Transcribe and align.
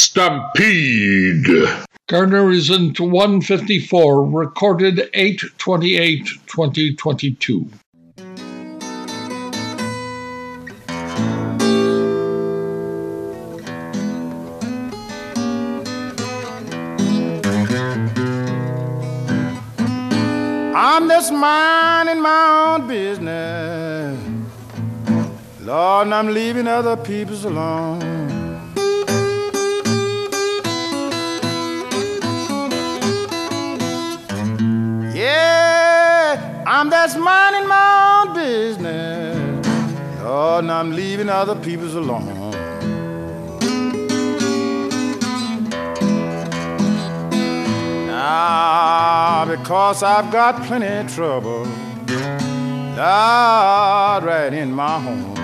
Stampede. 0.00 1.68
Garner 2.08 2.50
is 2.50 2.70
into 2.70 3.04
154, 3.04 4.30
recorded 4.30 5.10
8 5.12 5.42
28 5.58 6.26
2022. 6.46 7.70
I'm 20.74 21.08
just 21.10 21.30
minding 21.30 22.22
my 22.22 22.78
own 22.78 22.88
business. 22.88 24.18
Lord, 25.60 26.06
and 26.06 26.14
I'm 26.14 26.28
leaving 26.28 26.66
other 26.66 26.96
people's 26.96 27.44
alone. 27.44 28.29
I'm 36.66 36.90
just 36.90 37.18
minding 37.18 37.66
my 37.68 38.24
own 38.26 38.34
business. 38.34 39.66
Oh, 40.22 40.58
and 40.58 40.70
I'm 40.70 40.92
leaving 40.92 41.28
other 41.28 41.56
people's 41.56 41.94
alone. 41.94 42.50
Now, 48.06 49.44
because 49.46 50.02
I've 50.02 50.30
got 50.30 50.62
plenty 50.64 50.86
of 50.86 51.12
trouble, 51.14 51.66
Lord, 52.96 54.24
right 54.24 54.52
in 54.52 54.72
my 54.72 55.00
home. 55.00 55.34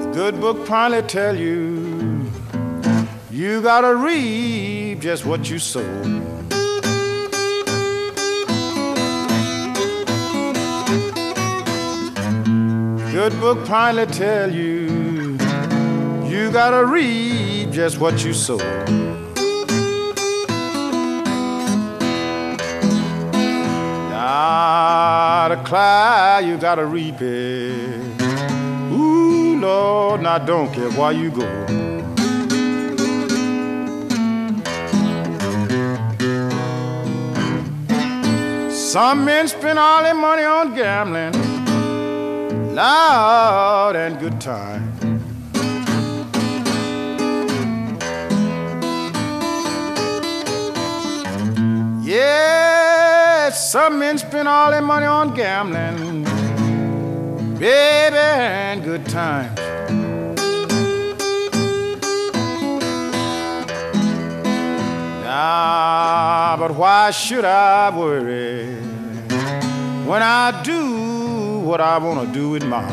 The 0.00 0.10
good 0.12 0.40
book 0.40 0.66
finally 0.66 1.02
tell 1.02 1.36
you, 1.36 1.83
you 3.34 3.60
gotta 3.60 3.96
reap 3.96 5.00
just 5.00 5.26
what 5.26 5.50
you 5.50 5.58
sow. 5.58 5.82
Good 13.10 13.32
book 13.40 13.66
finally 13.66 14.06
tell 14.06 14.52
you 14.52 15.36
you 16.28 16.52
gotta 16.52 16.86
reap 16.86 17.72
just 17.72 17.98
what 17.98 18.24
you 18.24 18.32
sow. 18.32 18.58
Now 24.10 25.48
to 25.48 25.56
cry, 25.64 26.40
you 26.46 26.56
gotta 26.56 26.86
reap 26.86 27.20
it. 27.20 28.22
Ooh, 28.92 29.58
Lord, 29.58 30.22
now 30.22 30.38
don't 30.38 30.72
care 30.72 30.90
why 30.92 31.10
you 31.10 31.32
go. 31.32 31.83
Some 38.94 39.24
men 39.24 39.48
spend 39.48 39.76
all 39.76 40.04
their 40.04 40.14
money 40.14 40.44
on 40.44 40.72
gambling, 40.72 41.32
loud 42.76 43.96
and 43.96 44.20
good 44.20 44.40
time. 44.40 44.84
Yeah, 52.04 53.50
some 53.50 53.98
men 53.98 54.16
spend 54.16 54.46
all 54.46 54.70
their 54.70 54.80
money 54.80 55.06
on 55.06 55.34
gambling, 55.34 56.22
baby, 57.58 58.16
and 58.16 58.84
good 58.84 59.04
times. 59.06 59.58
Ah, 65.26 66.54
but 66.56 66.76
why 66.76 67.10
should 67.10 67.44
I 67.44 67.90
worry 67.90 68.83
when 70.04 70.22
I 70.22 70.62
do 70.62 71.60
what 71.60 71.80
I 71.80 71.96
want 71.96 72.28
to 72.28 72.34
do 72.34 72.50
with 72.50 72.64
mine? 72.64 72.92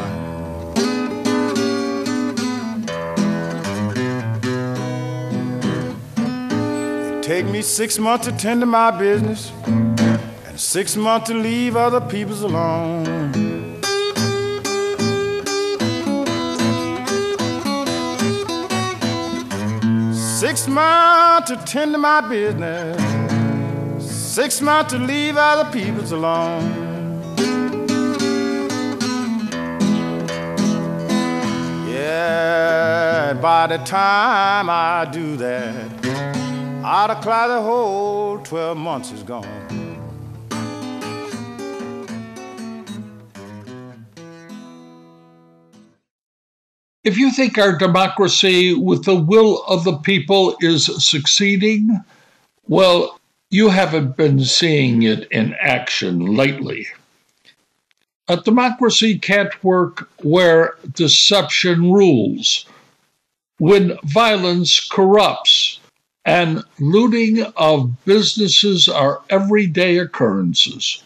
It 7.18 7.24
take 7.24 7.46
me 7.46 7.62
six 7.62 8.00
months 8.00 8.28
to 8.28 8.32
tend 8.32 8.62
to 8.62 8.66
my 8.66 8.92
business, 8.92 9.52
and 9.66 10.58
six 10.58 10.96
months 10.96 11.28
to 11.28 11.34
leave 11.34 11.76
other 11.76 12.00
people's 12.00 12.44
alone. 12.44 13.04
Six 20.14 20.68
months 20.68 21.52
to 21.52 21.58
tend 21.66 21.92
to 21.92 21.98
my 21.98 22.22
business, 22.22 22.98
six 24.34 24.62
months 24.62 24.94
to 24.94 24.98
leave 24.98 25.36
other 25.36 25.70
people's 25.72 26.14
alone. 26.14 26.91
Yeah, 32.12 33.34
by 33.42 33.68
the 33.68 33.78
time 33.78 34.70
I 34.70 35.08
do 35.10 35.38
that, 35.38 36.06
I'd 36.84 37.24
the 37.48 37.62
whole 37.62 38.40
12 38.40 38.78
months 38.78 39.12
is 39.14 39.24
gone. 39.24 39.48
If 47.06 47.18
you 47.18 47.32
think 47.32 47.58
our 47.58 47.78
democracy 47.78 48.74
with 48.74 49.06
the 49.06 49.16
will 49.16 49.64
of 49.70 49.86
the 49.86 49.96
people 50.00 50.58
is 50.60 50.88
succeeding, 51.02 52.04
well, 52.68 53.18
you 53.52 53.70
haven't 53.70 54.18
been 54.18 54.44
seeing 54.44 55.04
it 55.04 55.32
in 55.32 55.56
action 55.62 56.26
lately. 56.26 56.88
A 58.32 58.38
democracy 58.38 59.20
can't 59.20 59.62
work 59.62 60.10
where 60.24 60.78
deception 60.94 61.92
rules, 61.92 62.66
when 63.58 63.98
violence 64.06 64.80
corrupts, 64.80 65.82
and 66.24 66.64
looting 66.80 67.44
of 67.58 67.92
businesses 68.06 68.88
are 68.88 69.22
everyday 69.30 69.98
occurrences. 69.98 71.04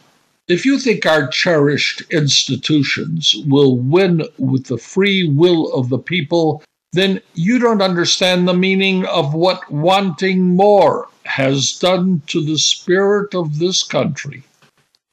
If 0.48 0.68
you 0.68 0.78
think 0.78 1.08
our 1.08 1.28
cherished 1.28 2.04
institutions 2.12 3.34
will 3.48 3.76
win 3.76 4.22
with 4.38 4.68
the 4.68 4.78
free 4.78 5.28
will 5.28 5.74
of 5.74 5.90
the 5.90 5.98
people, 5.98 6.62
then 6.94 7.22
you 7.34 7.58
don't 7.58 7.82
understand 7.82 8.48
the 8.48 8.54
meaning 8.54 9.04
of 9.08 9.34
what 9.34 9.72
wanting 9.72 10.56
more 10.56 11.08
has 11.24 11.72
done 11.72 12.22
to 12.28 12.46
the 12.46 12.60
spirit 12.60 13.34
of 13.34 13.58
this 13.58 13.82
country. 13.82 14.44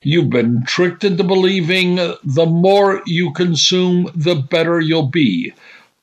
You've 0.04 0.30
been 0.30 0.64
tricked 0.66 1.04
into 1.04 1.22
believing 1.22 1.94
the 1.96 2.46
more 2.46 3.02
you 3.06 3.32
consume, 3.32 4.10
the 4.16 4.34
better 4.34 4.80
you'll 4.80 5.06
be. 5.06 5.54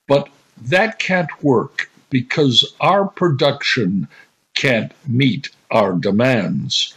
But 0.08 0.30
that 0.62 1.00
can't 1.00 1.44
work 1.44 1.90
because 2.10 2.74
our 2.80 3.08
production 3.08 4.08
can't 4.56 4.94
meet 5.08 5.50
our 5.70 5.94
demands. 5.94 6.94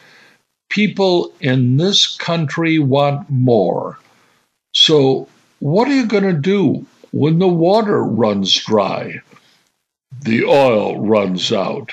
People 0.70 1.32
in 1.40 1.76
this 1.76 2.16
country 2.16 2.78
want 2.78 3.28
more. 3.28 3.98
So, 4.72 5.28
what 5.58 5.88
are 5.88 5.94
you 5.94 6.06
going 6.06 6.22
to 6.22 6.32
do 6.32 6.86
when 7.10 7.38
the 7.38 7.48
water 7.48 8.02
runs 8.02 8.54
dry, 8.64 9.20
the 10.22 10.44
oil 10.44 11.00
runs 11.00 11.52
out, 11.52 11.92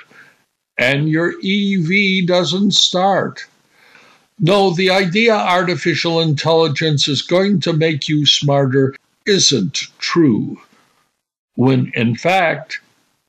and 0.78 1.10
your 1.10 1.34
EV 1.44 2.26
doesn't 2.26 2.74
start? 2.74 3.46
No, 4.40 4.72
the 4.72 4.90
idea 4.90 5.34
artificial 5.36 6.22
intelligence 6.22 7.08
is 7.08 7.22
going 7.22 7.60
to 7.62 7.74
make 7.74 8.08
you 8.08 8.26
smarter 8.26 8.96
isn't 9.26 9.88
true. 10.00 10.62
When 11.56 11.92
in 11.94 12.16
fact, 12.16 12.80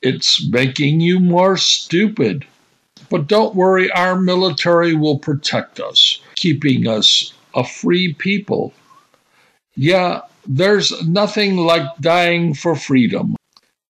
it's 0.02 0.48
making 0.48 1.00
you 1.00 1.18
more 1.18 1.56
stupid. 1.56 2.46
But 3.08 3.26
don't 3.26 3.56
worry, 3.56 3.90
our 3.90 4.16
military 4.16 4.94
will 4.94 5.18
protect 5.18 5.80
us, 5.80 6.20
keeping 6.36 6.86
us 6.86 7.32
a 7.54 7.64
free 7.64 8.14
people. 8.14 8.72
Yeah, 9.74 10.20
there's 10.46 11.02
nothing 11.06 11.56
like 11.56 11.86
dying 12.00 12.54
for 12.54 12.76
freedom. 12.76 13.34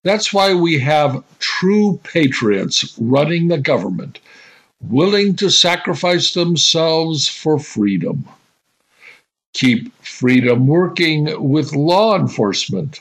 That's 0.02 0.32
why 0.32 0.54
we 0.54 0.78
have 0.78 1.22
true 1.38 2.00
patriots 2.02 2.96
running 2.98 3.48
the 3.48 3.58
government, 3.58 4.18
willing 4.80 5.36
to 5.36 5.50
sacrifice 5.50 6.34
themselves 6.34 7.28
for 7.28 7.58
freedom. 7.58 8.26
Keep 9.52 9.94
freedom 10.04 10.66
working 10.66 11.50
with 11.50 11.74
law 11.74 12.16
enforcement. 12.16 13.00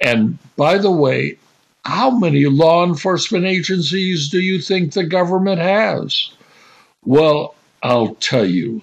And 0.00 0.38
by 0.56 0.78
the 0.78 0.90
way, 0.90 1.36
how 1.84 2.10
many 2.10 2.46
law 2.46 2.84
enforcement 2.84 3.44
agencies 3.44 4.28
do 4.28 4.40
you 4.40 4.60
think 4.60 4.92
the 4.92 5.04
government 5.04 5.60
has? 5.60 6.30
Well, 7.04 7.54
I'll 7.82 8.14
tell 8.16 8.46
you. 8.46 8.82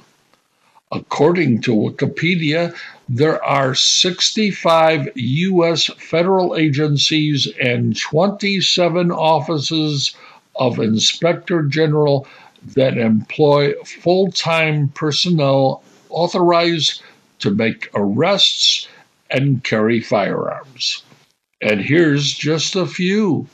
According 0.91 1.61
to 1.61 1.71
Wikipedia, 1.75 2.75
there 3.07 3.43
are 3.43 3.75
65 3.75 5.09
U.S. 5.15 5.85
federal 5.85 6.55
agencies 6.55 7.47
and 7.61 7.95
27 7.95 9.11
offices 9.11 10.15
of 10.59 10.77
Inspector 10.77 11.63
General 11.63 12.27
that 12.75 12.97
employ 12.97 13.73
full 13.83 14.31
time 14.31 14.89
personnel 14.89 15.81
authorized 16.09 17.01
to 17.39 17.51
make 17.51 17.89
arrests 17.95 18.87
and 19.29 19.63
carry 19.63 20.01
firearms. 20.01 21.03
And 21.61 21.81
here's 21.81 22.33
just 22.33 22.75
a 22.75 22.85
few 22.85 23.47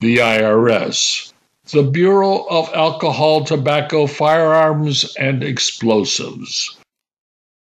the 0.00 0.16
IRS, 0.16 1.32
the 1.70 1.84
Bureau 1.84 2.44
of 2.50 2.68
Alcohol, 2.74 3.44
Tobacco, 3.44 4.06
Firearms, 4.06 5.14
and 5.16 5.44
Explosives, 5.44 6.76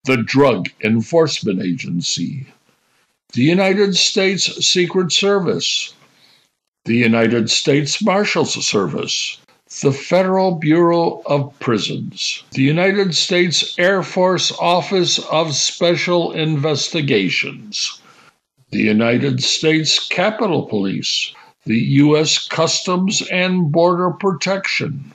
the 0.03 0.17
Drug 0.17 0.67
Enforcement 0.83 1.61
Agency, 1.61 2.47
the 3.33 3.43
United 3.43 3.95
States 3.95 4.67
Secret 4.67 5.11
Service, 5.13 5.93
the 6.87 6.95
United 6.95 7.49
States 7.49 8.01
Marshals 8.01 8.65
Service, 8.65 9.37
the 9.81 9.91
Federal 9.91 10.55
Bureau 10.55 11.21
of 11.25 11.53
Prisons, 11.59 12.43
the 12.51 12.61
United 12.61 13.13
States 13.13 13.77
Air 13.77 14.01
Force 14.01 14.53
Office 14.57 15.19
of 15.29 15.53
Special 15.53 16.31
Investigations, 16.31 17.99
the 18.71 18.79
United 18.79 19.43
States 19.43 20.07
Capitol 20.07 20.65
Police, 20.65 21.33
the 21.65 21.77
U.S. 22.05 22.47
Customs 22.47 23.21
and 23.33 23.69
Border 23.69 24.11
Protection, 24.11 25.11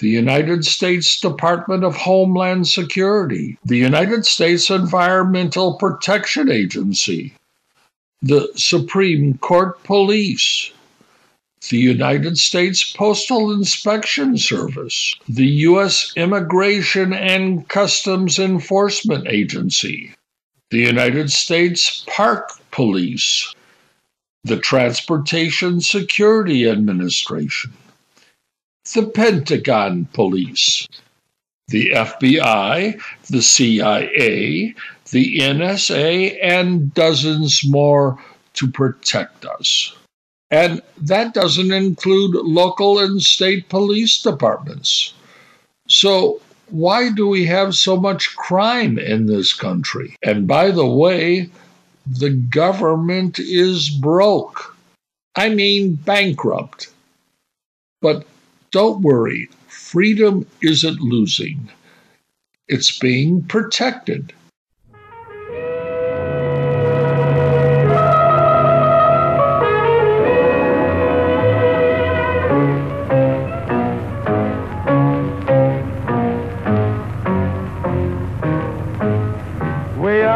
the 0.00 0.08
United 0.08 0.64
States 0.64 1.20
Department 1.20 1.84
of 1.84 1.94
Homeland 1.94 2.66
Security, 2.66 3.56
the 3.64 3.78
United 3.78 4.26
States 4.26 4.70
Environmental 4.70 5.78
Protection 5.78 6.50
Agency, 6.50 7.32
the 8.22 8.50
Supreme 8.56 9.38
Court 9.38 9.82
Police, 9.84 10.72
the 11.70 11.78
United 11.78 12.38
States 12.38 12.92
Postal 12.92 13.52
Inspection 13.52 14.36
Service, 14.36 15.14
the 15.28 15.46
U.S. 15.68 16.12
Immigration 16.16 17.12
and 17.12 17.68
Customs 17.68 18.38
Enforcement 18.38 19.28
Agency, 19.28 20.14
the 20.70 20.78
United 20.78 21.30
States 21.30 22.04
Park 22.08 22.50
Police, 22.70 23.54
the 24.44 24.58
Transportation 24.58 25.80
Security 25.80 26.68
Administration, 26.68 27.72
the 28.94 29.06
Pentagon 29.06 30.06
Police, 30.12 30.88
the 31.68 31.90
FBI, 31.90 33.00
the 33.28 33.42
CIA, 33.42 34.74
the 35.10 35.38
NSA, 35.38 36.38
and 36.42 36.92
dozens 36.94 37.64
more 37.64 38.18
to 38.54 38.68
protect 38.68 39.44
us. 39.44 39.94
And 40.50 40.80
that 41.02 41.34
doesn't 41.34 41.72
include 41.72 42.34
local 42.34 42.98
and 42.98 43.22
state 43.22 43.68
police 43.68 44.20
departments. 44.22 45.12
So, 45.88 46.40
why 46.70 47.10
do 47.10 47.26
we 47.26 47.46
have 47.46 47.74
so 47.74 47.96
much 47.96 48.36
crime 48.36 48.98
in 48.98 49.26
this 49.26 49.52
country? 49.52 50.16
And 50.22 50.46
by 50.46 50.70
the 50.70 50.86
way, 50.86 51.50
the 52.06 52.30
government 52.30 53.38
is 53.38 53.90
broke. 53.90 54.76
I 55.36 55.50
mean, 55.50 55.94
bankrupt. 55.94 56.88
But 58.00 58.26
don't 58.70 59.02
worry, 59.02 59.48
freedom 59.66 60.46
isn't 60.62 61.00
losing, 61.00 61.70
it's 62.68 62.98
being 62.98 63.42
protected. 63.42 64.32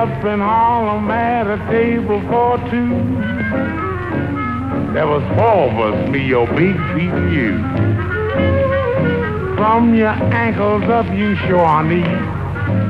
Up 0.02 0.24
in 0.24 0.40
Harlem 0.40 1.08
at 1.12 1.46
a 1.46 1.58
table 1.70 2.20
for 2.22 2.58
two. 2.70 2.88
There 4.92 5.06
was 5.06 5.22
four 5.38 5.70
of 5.70 5.78
us, 5.78 6.10
me, 6.10 6.26
your 6.26 6.48
big 6.48 6.74
feet, 6.92 7.14
and 7.14 7.32
you. 7.32 7.52
From 9.54 9.94
your 9.94 10.08
ankles 10.08 10.82
up, 10.90 11.06
you 11.14 11.36
sure 11.46 11.60
are 11.60 11.84
neat. 11.84 12.04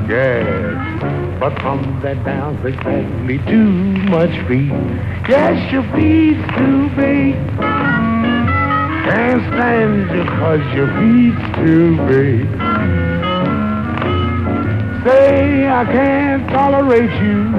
Yes, 0.09 1.39
but 1.39 1.53
from 1.61 1.99
that 2.01 2.25
down, 2.25 2.55
exactly 2.65 3.37
too 3.45 3.69
much 4.09 4.33
feet. 4.47 4.73
Yes, 5.29 5.71
your 5.71 5.83
feet's 5.93 6.41
too 6.57 6.89
big. 6.95 7.35
Can't 9.05 9.43
stand 9.53 10.09
you 10.17 10.23
cause 10.41 10.65
your 10.73 10.87
feet's 10.97 11.57
too 11.57 11.95
big 12.07 12.73
say 15.03 15.67
I 15.67 15.83
can't 15.83 16.32
tolerate 16.53 17.09
you, 17.25 17.51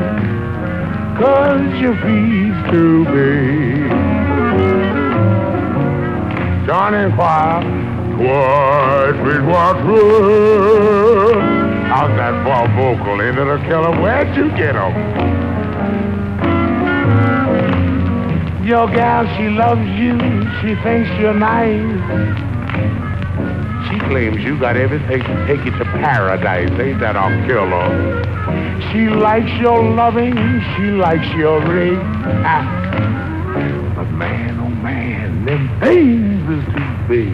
cause 1.19 1.81
your 1.81 1.96
feet's 1.96 2.70
too 2.70 3.05
big. 3.06 3.91
Johnny 6.64 7.12
Choir, 7.17 7.61
twice 8.14 9.17
Bridgewater 9.20 9.82
Road. 9.82 11.43
How's 11.88 12.17
that 12.17 12.35
for 12.44 12.64
vocal, 12.76 13.20
it 13.37 13.49
a 13.49 13.58
killer? 13.67 14.00
Where'd 14.00 14.37
you 14.37 14.49
get 14.50 14.76
'em? 14.76 14.93
Your 18.64 18.87
gal, 18.87 19.26
she 19.37 19.49
loves 19.49 19.88
you, 19.99 20.17
she 20.61 20.76
thinks 20.85 21.11
you're 21.19 21.35
nice. 21.35 22.00
She 23.91 23.99
claims 24.08 24.38
you 24.43 24.56
got 24.58 24.76
everything 24.76 25.20
to 25.23 25.46
take 25.49 25.64
you 25.64 25.73
to 25.73 25.85
paradise. 25.85 26.70
Ain't 26.79 27.00
that 27.00 27.17
a 27.17 27.46
killer? 27.46 28.25
She 28.92 29.08
likes 29.08 29.50
your 29.60 29.82
loving, 29.82 30.34
she 30.76 30.90
likes 30.90 31.26
your 31.36 31.60
ring. 31.66 31.98
Ah. 32.44 33.92
But 33.96 34.10
man, 34.10 34.58
oh 34.60 34.68
man, 34.68 35.44
them 35.44 35.68
things 35.80 36.48
is 36.50 36.64
too 36.74 37.08
big. 37.08 37.32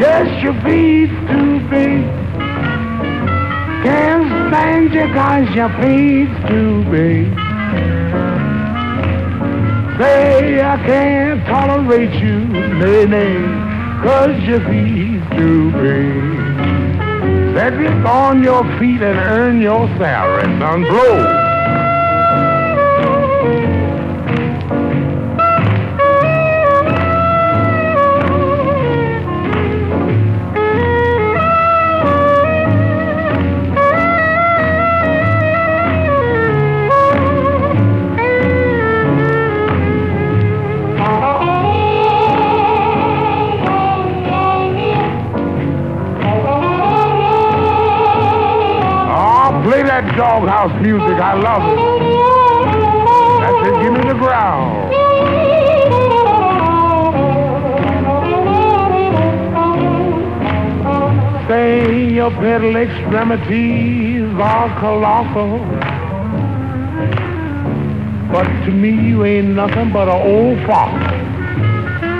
Yes, 0.00 0.42
your 0.42 0.54
feet's 0.62 1.12
too 1.30 1.60
big. 1.68 2.04
Can't 3.84 4.26
stand 4.48 4.92
you 4.92 5.06
cause 5.14 5.54
your 5.54 5.68
feet's 5.80 6.48
too 6.48 6.84
big. 6.90 7.34
Say 9.98 10.60
I 10.60 10.76
can't 10.86 11.44
tolerate 11.46 12.14
you, 12.22 12.38
nay, 12.46 13.04
nay. 13.04 13.68
Cause 14.02 14.42
your 14.44 14.60
feet 14.60 15.22
too 15.36 15.72
big. 15.72 16.57
Set 17.58 17.72
it 17.72 18.06
on 18.06 18.40
your 18.40 18.62
feet 18.78 19.02
and 19.02 19.18
earn 19.18 19.60
your 19.60 19.88
salary, 19.98 20.44
son. 20.60 20.82
Blow. 20.84 21.37
Doghouse 50.58 50.82
music. 50.82 51.18
I 51.20 51.34
love 51.34 51.62
it. 51.62 51.78
That's 53.42 53.68
it. 53.68 53.82
Give 53.82 53.92
me 53.92 54.00
the 54.08 54.18
ground. 54.18 54.94
Say 61.48 62.12
your 62.12 62.30
pedal 62.30 62.76
extremities 62.76 64.28
are 64.38 64.80
colossal. 64.80 65.58
But 68.32 68.44
to 68.66 68.70
me, 68.70 68.90
you 69.08 69.24
ain't 69.24 69.48
nothing 69.54 69.92
but 69.92 70.08
an 70.08 70.20
old 70.26 70.66
fox. 70.66 70.92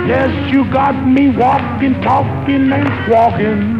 Yes, 0.07 0.51
you 0.51 0.63
got 0.71 0.93
me 1.05 1.29
walking, 1.29 1.93
talking, 2.01 2.71
and 2.71 2.87
squawking. 3.03 3.79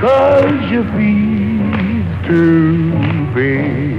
Cause 0.00 0.70
you 0.70 0.84
feel 0.92 1.33
too 2.26 2.92
big. 3.34 3.96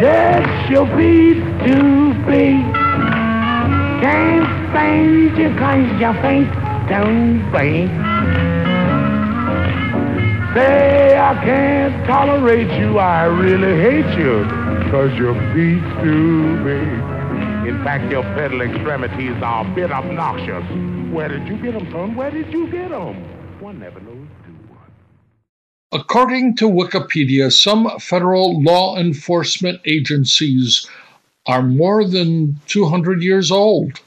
Yes, 0.00 0.70
your 0.70 0.86
feet 0.96 1.42
too 1.66 2.14
big. 2.24 2.62
Can't 4.02 4.70
stand 4.70 5.38
you 5.38 5.48
cause 5.58 6.00
your 6.00 6.14
feet 6.22 6.48
don't 6.88 7.50
big. 7.52 7.88
Say 10.54 11.18
I 11.18 11.34
can't 11.44 12.06
tolerate 12.06 12.70
you, 12.80 12.98
I 12.98 13.24
really 13.24 13.80
hate 13.80 14.18
you, 14.18 14.44
cause 14.90 15.12
your 15.18 15.34
feet's 15.52 16.02
too 16.02 16.64
big. 16.64 16.88
In 17.66 17.80
fact, 17.84 18.10
your 18.10 18.22
pedal 18.22 18.62
extremities 18.62 19.36
are 19.42 19.66
a 19.66 19.74
bit 19.74 19.90
obnoxious. 19.90 20.64
Where 21.12 21.28
did 21.28 21.46
you 21.48 21.56
get 21.60 21.74
them, 21.74 21.90
son? 21.90 22.14
Where 22.14 22.30
did 22.30 22.52
you 22.52 22.70
get 22.70 22.90
them? 22.90 23.16
One 23.60 23.80
never 23.80 24.00
knows. 24.00 24.28
According 25.92 26.56
to 26.56 26.68
Wikipedia, 26.68 27.52
some 27.52 27.88
federal 28.00 28.60
law 28.60 28.96
enforcement 28.96 29.80
agencies 29.84 30.84
are 31.46 31.62
more 31.62 32.04
than 32.04 32.60
200 32.66 33.22
years 33.22 33.52
old. 33.52 34.00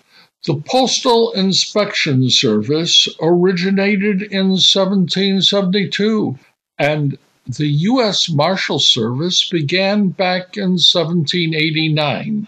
The 0.46 0.56
Postal 0.56 1.32
Inspection 1.32 2.30
Service 2.30 3.08
originated 3.22 4.22
in 4.24 4.50
1772, 4.50 6.38
and 6.78 7.18
the 7.48 7.68
U.S. 7.68 8.30
Marshal 8.30 8.80
Service 8.80 9.48
began 9.48 10.10
back 10.10 10.58
in 10.58 10.80
1789. 10.80 12.46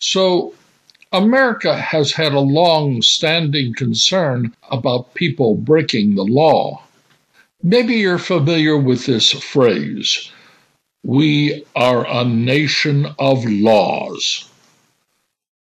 So, 0.00 0.54
America 1.12 1.76
has 1.76 2.10
had 2.10 2.32
a 2.32 2.40
long 2.40 3.00
standing 3.00 3.74
concern 3.74 4.52
about 4.72 5.14
people 5.14 5.54
breaking 5.54 6.16
the 6.16 6.24
law. 6.24 6.82
Maybe 7.66 7.94
you're 7.94 8.18
familiar 8.18 8.76
with 8.76 9.06
this 9.06 9.32
phrase 9.32 10.30
we 11.02 11.64
are 11.74 12.06
a 12.06 12.26
nation 12.26 13.06
of 13.18 13.42
laws. 13.46 14.50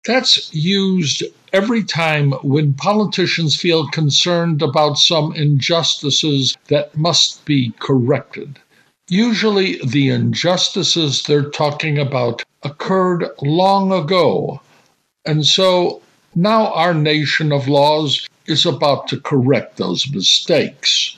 That's 0.04 0.54
used 0.54 1.24
every 1.52 1.82
time 1.82 2.30
when 2.44 2.74
politicians 2.74 3.56
feel 3.56 3.88
concerned 3.88 4.62
about 4.62 4.98
some 4.98 5.32
injustices 5.34 6.56
that 6.68 6.96
must 6.96 7.44
be 7.44 7.72
corrected. 7.80 8.60
Usually, 9.08 9.80
the 9.84 10.08
injustices 10.10 11.24
they're 11.24 11.50
talking 11.50 11.98
about 11.98 12.44
occurred 12.62 13.28
long 13.42 13.90
ago, 13.90 14.60
and 15.24 15.44
so 15.44 16.00
now 16.36 16.72
our 16.74 16.94
nation 16.94 17.50
of 17.50 17.66
laws 17.66 18.28
is 18.46 18.64
about 18.64 19.08
to 19.08 19.20
correct 19.20 19.78
those 19.78 20.08
mistakes. 20.12 21.17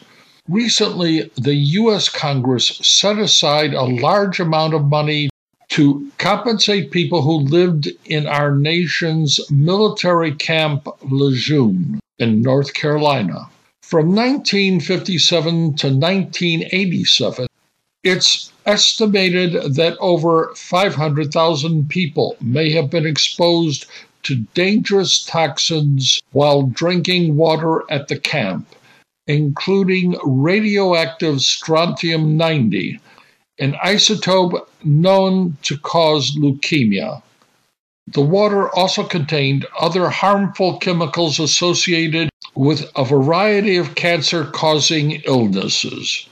Recently, 0.50 1.30
the 1.36 1.54
U.S. 1.54 2.08
Congress 2.08 2.66
set 2.82 3.20
aside 3.20 3.72
a 3.72 3.84
large 3.84 4.40
amount 4.40 4.74
of 4.74 4.84
money 4.84 5.30
to 5.68 6.10
compensate 6.18 6.90
people 6.90 7.22
who 7.22 7.38
lived 7.38 7.88
in 8.06 8.26
our 8.26 8.56
nation's 8.56 9.38
military 9.48 10.34
camp 10.34 10.88
Lejeune 11.08 12.00
in 12.18 12.42
North 12.42 12.74
Carolina. 12.74 13.48
From 13.80 14.08
1957 14.08 15.54
to 15.54 15.86
1987, 15.86 17.46
it's 18.02 18.52
estimated 18.66 19.76
that 19.76 19.96
over 20.00 20.52
500,000 20.56 21.88
people 21.88 22.36
may 22.40 22.72
have 22.72 22.90
been 22.90 23.06
exposed 23.06 23.86
to 24.24 24.34
dangerous 24.54 25.24
toxins 25.24 26.20
while 26.32 26.64
drinking 26.64 27.36
water 27.36 27.84
at 27.88 28.08
the 28.08 28.18
camp 28.18 28.66
including 29.30 30.16
radioactive 30.24 31.40
strontium 31.40 32.36
90, 32.36 32.98
an 33.60 33.74
isotope 33.74 34.66
known 34.82 35.56
to 35.62 35.78
cause 35.78 36.36
leukemia. 36.36 37.22
The 38.08 38.22
water 38.22 38.68
also 38.70 39.04
contained 39.04 39.66
other 39.78 40.08
harmful 40.08 40.78
chemicals 40.78 41.38
associated 41.38 42.28
with 42.56 42.90
a 42.96 43.04
variety 43.04 43.76
of 43.76 43.94
cancer 43.94 44.46
causing 44.46 45.22
illnesses. 45.24 46.28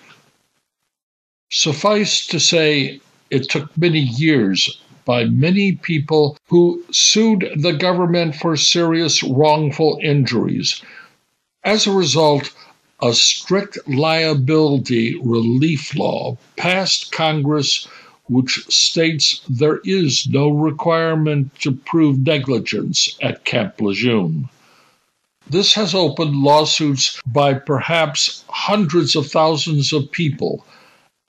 Suffice 1.52 2.26
to 2.26 2.40
say, 2.40 3.00
it 3.30 3.48
took 3.48 3.70
many 3.78 4.00
years 4.00 4.80
by 5.04 5.24
many 5.24 5.72
people 5.72 6.36
who 6.48 6.82
sued 6.90 7.48
the 7.56 7.74
government 7.74 8.34
for 8.34 8.56
serious 8.56 9.22
wrongful 9.22 10.00
injuries. 10.02 10.82
As 11.62 11.86
a 11.86 11.92
result, 11.92 12.50
a 13.00 13.14
strict 13.14 13.78
liability 13.88 15.18
relief 15.22 15.94
law 15.94 16.36
passed 16.56 17.12
Congress 17.12 17.86
which 18.28 18.66
states 18.68 19.40
there 19.48 19.80
is 19.84 20.28
no 20.28 20.50
requirement 20.50 21.54
to 21.60 21.72
prove 21.72 22.18
negligence 22.18 23.16
at 23.22 23.44
Camp 23.44 23.80
Lejeune. 23.80 24.48
This 25.48 25.72
has 25.74 25.94
opened 25.94 26.36
lawsuits 26.36 27.20
by 27.26 27.54
perhaps 27.54 28.44
hundreds 28.50 29.16
of 29.16 29.30
thousands 29.30 29.94
of 29.94 30.12
people. 30.12 30.66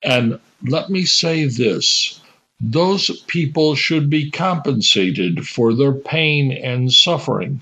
And 0.04 0.40
let 0.68 0.90
me 0.90 1.06
say 1.06 1.46
this 1.46 2.20
those 2.62 3.22
people 3.28 3.76
should 3.76 4.10
be 4.10 4.30
compensated 4.30 5.48
for 5.48 5.74
their 5.74 5.94
pain 5.94 6.52
and 6.52 6.92
suffering. 6.92 7.62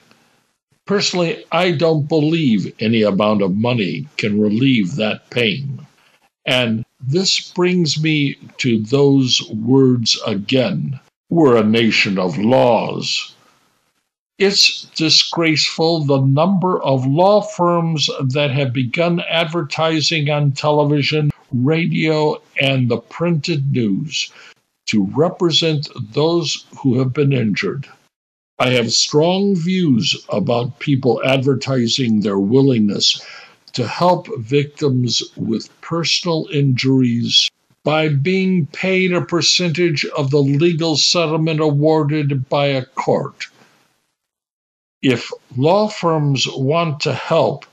Personally, 0.87 1.43
I 1.51 1.71
don't 1.71 2.07
believe 2.07 2.73
any 2.79 3.03
amount 3.03 3.41
of 3.41 3.57
money 3.57 4.07
can 4.15 4.39
relieve 4.39 4.95
that 4.95 5.29
pain. 5.29 5.85
And 6.45 6.85
this 7.01 7.51
brings 7.51 8.01
me 8.01 8.37
to 8.59 8.81
those 8.81 9.41
words 9.51 10.17
again. 10.25 10.97
We're 11.29 11.57
a 11.57 11.63
nation 11.65 12.17
of 12.17 12.37
laws. 12.37 13.35
It's 14.39 14.83
disgraceful 14.95 16.05
the 16.05 16.21
number 16.21 16.81
of 16.81 17.05
law 17.05 17.41
firms 17.41 18.09
that 18.21 18.51
have 18.51 18.71
begun 18.71 19.19
advertising 19.29 20.29
on 20.29 20.53
television, 20.53 21.31
radio, 21.51 22.41
and 22.61 22.87
the 22.87 22.97
printed 22.97 23.73
news 23.73 24.31
to 24.85 25.03
represent 25.13 25.89
those 26.13 26.65
who 26.77 26.97
have 26.99 27.11
been 27.11 27.33
injured. 27.33 27.89
I 28.59 28.71
have 28.71 28.91
strong 28.91 29.55
views 29.55 30.25
about 30.29 30.79
people 30.79 31.21
advertising 31.23 32.21
their 32.21 32.39
willingness 32.39 33.21
to 33.73 33.87
help 33.87 34.27
victims 34.39 35.21
with 35.35 35.69
personal 35.81 36.47
injuries 36.51 37.51
by 37.83 38.09
being 38.09 38.65
paid 38.65 39.13
a 39.13 39.21
percentage 39.21 40.05
of 40.05 40.31
the 40.31 40.41
legal 40.41 40.97
settlement 40.97 41.59
awarded 41.59 42.49
by 42.49 42.67
a 42.67 42.85
court. 42.85 43.45
If 45.03 45.31
law 45.55 45.87
firms 45.87 46.47
want 46.49 47.01
to 47.01 47.13
help, 47.13 47.65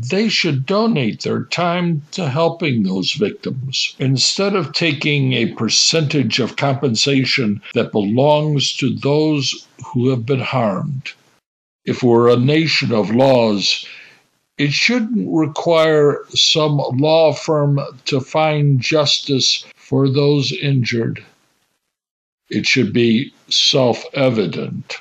they 0.00 0.28
should 0.28 0.64
donate 0.64 1.22
their 1.22 1.42
time 1.44 2.02
to 2.12 2.28
helping 2.28 2.84
those 2.84 3.12
victims 3.12 3.96
instead 3.98 4.54
of 4.54 4.72
taking 4.72 5.32
a 5.32 5.52
percentage 5.54 6.38
of 6.38 6.54
compensation 6.54 7.60
that 7.74 7.90
belongs 7.90 8.76
to 8.76 8.94
those 8.94 9.66
who 9.86 10.08
have 10.08 10.24
been 10.24 10.40
harmed. 10.40 11.10
If 11.84 12.04
we're 12.04 12.28
a 12.28 12.36
nation 12.36 12.92
of 12.92 13.10
laws, 13.10 13.84
it 14.56 14.72
shouldn't 14.72 15.28
require 15.28 16.24
some 16.30 16.76
law 16.76 17.32
firm 17.32 17.80
to 18.04 18.20
find 18.20 18.80
justice 18.80 19.64
for 19.74 20.08
those 20.08 20.52
injured. 20.52 21.24
It 22.50 22.66
should 22.66 22.92
be 22.92 23.32
self 23.48 24.04
evident. 24.14 24.98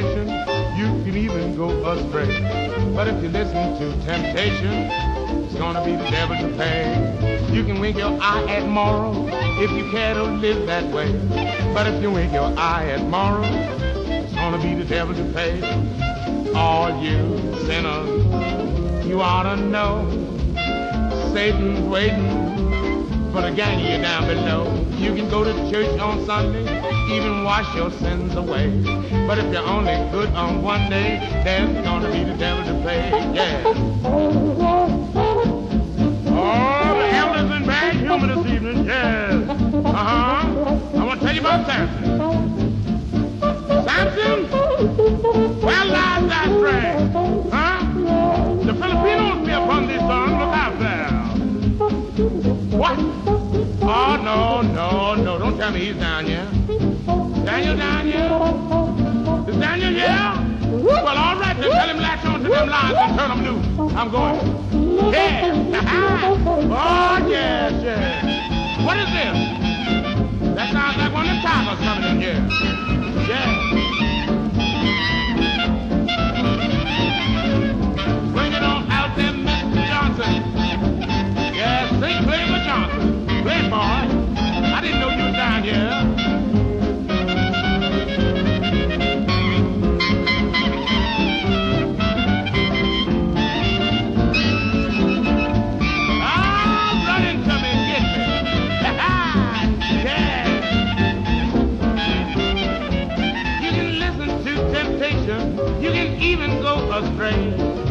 You 0.00 0.86
can 1.04 1.16
even 1.16 1.56
go 1.56 1.70
astray. 1.90 2.40
But 2.94 3.08
if 3.08 3.22
you 3.22 3.28
listen 3.28 3.78
to 3.78 4.04
temptation, 4.04 4.72
it's 5.44 5.54
gonna 5.54 5.84
be 5.84 5.96
the 5.96 6.08
devil 6.10 6.36
to 6.36 6.56
pay. 6.56 7.48
You 7.52 7.64
can 7.64 7.80
wink 7.80 7.96
your 7.96 8.16
eye 8.20 8.44
at 8.48 8.68
moral 8.68 9.28
if 9.60 9.70
you 9.72 9.90
care 9.90 10.14
to 10.14 10.22
live 10.22 10.66
that 10.66 10.84
way. 10.94 11.12
But 11.74 11.86
if 11.88 12.00
you 12.02 12.10
wink 12.10 12.32
your 12.32 12.52
eye 12.56 12.86
at 12.90 13.02
moral, 13.08 13.44
it's 13.44 14.34
gonna 14.34 14.62
be 14.62 14.74
the 14.74 14.84
devil 14.84 15.14
to 15.14 15.24
pay. 15.32 15.60
All 16.54 17.02
you 17.02 17.56
sinners, 17.66 19.06
you 19.06 19.20
ought 19.20 19.54
to 19.54 19.56
know 19.56 20.08
Satan's 21.32 21.80
waiting 21.80 22.37
for 23.32 23.42
the 23.42 23.50
gang 23.50 23.78
you 23.80 24.00
down 24.02 24.26
below. 24.26 24.86
You 24.96 25.14
can 25.14 25.28
go 25.28 25.44
to 25.44 25.52
church 25.70 25.98
on 26.00 26.24
Sunday, 26.26 26.64
even 27.14 27.44
wash 27.44 27.74
your 27.74 27.90
sins 27.90 28.34
away. 28.34 28.70
But 29.26 29.38
if 29.38 29.52
you're 29.52 29.66
only 29.66 29.94
good 30.10 30.30
on 30.30 30.62
one 30.62 30.88
day, 30.88 31.18
there's 31.44 31.84
gonna 31.84 32.10
be 32.10 32.24
the 32.24 32.34
devil 32.36 32.64
to 32.64 32.74
pay. 32.84 33.10
Yeah. 33.34 33.62
Oh, 36.30 36.94
the 36.98 37.08
elders 37.16 37.50
in 37.56 37.66
bad 37.66 37.96
humor 37.96 38.26
this 38.34 38.46
evening. 38.52 38.86
Yes. 38.86 39.48
Uh 39.48 39.92
huh. 39.92 40.98
I 40.98 41.04
want 41.04 41.20
to 41.20 41.26
tell 41.26 41.34
you 41.34 41.40
about 41.40 41.66
Samson. 41.66 42.04
Samson? 43.84 45.67
Oh, 52.90 54.18
no, 54.24 54.62
no, 54.62 55.14
no. 55.14 55.38
Don't 55.38 55.58
tell 55.58 55.70
me 55.70 55.80
he's 55.80 55.96
down 55.96 56.24
here. 56.24 56.48
Daniel 57.44 57.76
down 57.76 58.06
here? 58.06 59.52
Is 59.52 59.60
Daniel 59.60 59.90
here? 59.90 60.48
Well, 60.82 61.18
all 61.18 61.36
right, 61.38 61.54
then 61.60 61.70
tell 61.70 61.88
him 61.88 61.98
latch 61.98 62.24
on 62.24 62.42
to 62.42 62.48
them 62.48 62.68
lines 62.68 62.96
and 62.96 63.18
turn 63.18 63.28
them 63.28 63.44
loose. 63.44 63.94
I'm 63.94 64.10
going. 64.10 65.12
Yeah. 65.12 65.52
oh, 66.70 67.26
yes, 67.28 67.72
yes. 67.82 68.84
What 68.86 68.96
is 68.96 69.10
this? 69.12 70.54
That 70.54 70.72
sounds 70.72 70.96
like 70.96 71.12
one 71.12 71.26
of 71.28 71.32
them 71.32 71.42
tigers 71.42 71.78
coming 71.84 72.10
in 72.10 72.20
here. 72.22 72.97
Boy. 83.70 83.76
I 83.76 84.80
didn't 84.80 85.00
know 85.00 85.10
you 85.10 85.24
were 85.24 85.32
down 85.32 85.62
here. 85.62 86.24
You 103.62 103.70
can 103.72 103.98
listen 103.98 104.28
to 104.44 104.72
temptation, 104.72 105.56
you 105.82 105.90
can 105.90 106.20
even 106.22 106.62
go 106.62 106.74
astray. 106.92 107.50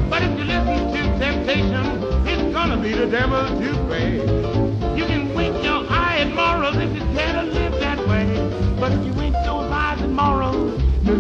But 0.09 0.23
if 0.23 0.37
you 0.37 0.45
listen 0.45 0.91
to 0.93 1.19
temptation, 1.19 2.27
it's 2.27 2.53
gonna 2.53 2.77
be 2.81 2.93
the 2.93 3.07
devil 3.07 3.45
to 3.59 3.85
pray. 3.87 4.66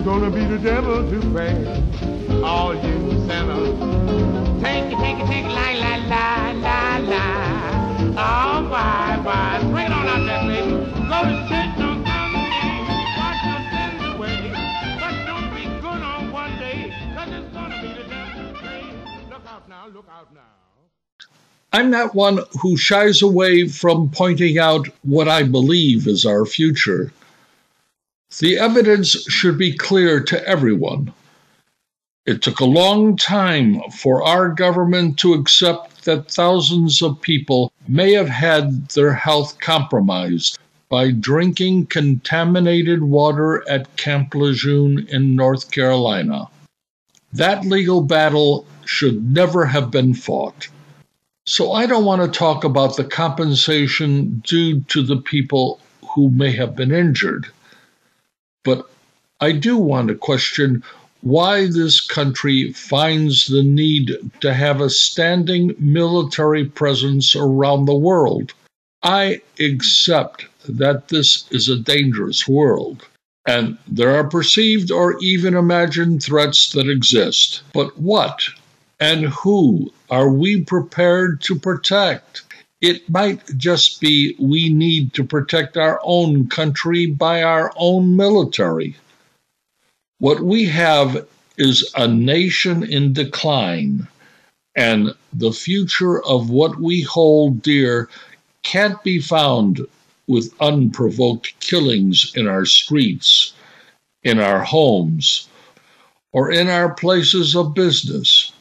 Gonna 0.07 0.29
be 0.31 0.45
the 0.45 0.57
devil 0.57 1.03
to. 1.11 1.17
All 2.41 2.73
you 2.73 2.97
sinners, 3.27 3.75
take 4.63 4.85
it, 4.85 4.97
take 4.99 5.19
it, 5.19 5.27
take 5.27 5.43
it, 5.43 5.51
la 5.51 5.67
la 5.83 5.95
la 6.07 6.51
la 6.65 6.97
la. 7.11 7.25
Oh, 8.15 8.69
why? 8.69 9.59
Bring 9.69 9.87
it 9.87 9.91
on 9.91 10.07
out 10.07 10.25
there, 10.25 10.43
baby. 10.47 10.71
Go 11.09 11.17
to 11.27 11.35
church. 11.49 11.67
I'm 21.73 21.91
not 21.91 22.15
one 22.15 22.39
who 22.61 22.77
shies 22.77 23.21
away 23.21 23.67
from 23.67 24.09
pointing 24.09 24.57
out 24.57 24.87
what 25.03 25.27
I 25.27 25.43
believe 25.43 26.07
is 26.07 26.25
our 26.25 26.45
future. 26.45 27.11
The 28.39 28.57
evidence 28.57 29.09
should 29.31 29.57
be 29.57 29.71
clear 29.71 30.19
to 30.21 30.47
everyone. 30.47 31.13
It 32.25 32.41
took 32.41 32.59
a 32.59 32.65
long 32.65 33.15
time 33.15 33.81
for 33.89 34.21
our 34.21 34.49
government 34.49 35.17
to 35.19 35.33
accept 35.33 36.03
that 36.03 36.29
thousands 36.29 37.01
of 37.01 37.21
people 37.21 37.71
may 37.87 38.11
have 38.13 38.27
had 38.27 38.89
their 38.89 39.13
health 39.13 39.59
compromised 39.59 40.59
by 40.89 41.11
drinking 41.11 41.85
contaminated 41.85 43.01
water 43.01 43.67
at 43.69 43.95
Camp 43.95 44.35
Lejeune 44.35 45.07
in 45.09 45.35
North 45.35 45.71
Carolina. 45.71 46.49
That 47.31 47.65
legal 47.65 48.01
battle 48.01 48.65
should 48.85 49.33
never 49.33 49.65
have 49.65 49.89
been 49.89 50.13
fought. 50.13 50.67
So 51.45 51.71
I 51.71 51.85
don't 51.85 52.05
want 52.05 52.21
to 52.21 52.39
talk 52.39 52.65
about 52.65 52.97
the 52.97 53.05
compensation 53.05 54.43
due 54.45 54.81
to 54.81 55.01
the 55.01 55.17
people 55.17 55.79
who 56.13 56.29
may 56.29 56.51
have 56.51 56.75
been 56.75 56.91
injured. 56.91 57.47
But 58.67 58.89
I 59.39 59.53
do 59.53 59.77
want 59.77 60.09
to 60.09 60.15
question 60.15 60.83
why 61.21 61.67
this 61.67 62.01
country 62.01 62.73
finds 62.73 63.47
the 63.47 63.63
need 63.63 64.11
to 64.41 64.53
have 64.53 64.81
a 64.81 64.89
standing 64.89 65.73
military 65.79 66.65
presence 66.65 67.33
around 67.33 67.85
the 67.85 67.95
world. 67.95 68.51
I 69.01 69.39
accept 69.57 70.47
that 70.67 71.07
this 71.07 71.45
is 71.49 71.69
a 71.69 71.79
dangerous 71.79 72.45
world. 72.45 73.05
And 73.47 73.77
there 73.87 74.13
are 74.17 74.27
perceived 74.29 74.91
or 74.91 75.17
even 75.21 75.55
imagined 75.55 76.21
threats 76.21 76.73
that 76.73 76.89
exist. 76.89 77.61
But 77.71 77.97
what 77.97 78.49
and 78.99 79.27
who 79.27 79.93
are 80.09 80.29
we 80.29 80.65
prepared 80.65 81.39
to 81.43 81.57
protect? 81.57 82.41
It 82.81 83.09
might 83.09 83.57
just 83.57 83.99
be 83.99 84.35
we 84.39 84.69
need 84.69 85.13
to 85.13 85.23
protect 85.23 85.77
our 85.77 85.99
own 86.03 86.47
country 86.47 87.07
by 87.07 87.41
our 87.41 87.73
own 87.75 88.15
military. 88.15 88.95
What 90.19 90.41
we 90.41 90.65
have 90.65 91.27
is 91.57 91.91
a 91.95 92.07
nation 92.07 92.83
in 92.83 93.13
decline, 93.13 94.07
and 94.75 95.15
the 95.33 95.51
future 95.51 96.23
of 96.23 96.51
what 96.51 96.79
we 96.79 97.01
hold 97.01 97.63
dear 97.63 98.09
can't 98.61 99.01
be 99.03 99.19
found 99.19 99.81
with 100.27 100.53
unprovoked 100.59 101.59
killings 101.59 102.31
in 102.35 102.47
our 102.47 102.65
streets, 102.65 103.53
in 104.23 104.39
our 104.39 104.63
homes, 104.63 105.47
or 106.31 106.51
in 106.51 106.67
our 106.67 106.93
places 106.93 107.55
of 107.55 107.73
business. 107.73 108.51